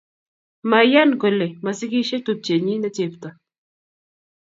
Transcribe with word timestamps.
maiyan 0.69 1.11
kole 1.21 1.47
masikisie 1.63 2.17
tupchenyin 2.25 2.81
ne 2.83 2.89
chepto 2.95 3.27